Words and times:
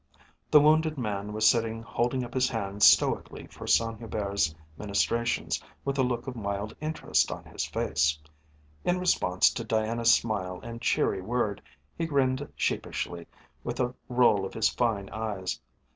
The 0.49 0.59
wounded 0.59 0.97
man 0.97 1.31
was 1.31 1.47
sitting 1.47 1.83
holding 1.83 2.23
up 2.23 2.33
his 2.33 2.49
hand 2.49 2.81
stoically 2.81 3.45
for 3.45 3.67
Saint 3.67 3.99
Hubert's 3.99 4.55
ministrations 4.75 5.61
with 5.85 5.99
a 5.99 6.01
look 6.01 6.25
of 6.25 6.35
mild 6.35 6.75
interest 6.81 7.31
on 7.31 7.43
his 7.45 7.65
face. 7.67 8.17
In 8.83 8.97
response 8.97 9.51
to 9.51 9.63
Diana's 9.63 10.11
smile 10.11 10.59
and 10.63 10.81
cheery 10.81 11.21
word 11.21 11.61
he 11.95 12.07
grinned 12.07 12.51
sheepishly 12.55 13.27
with 13.63 13.79
a 13.79 13.93
roll 14.09 14.43
of 14.43 14.55
his 14.55 14.69
fine 14.69 15.07
eyes. 15.11 15.61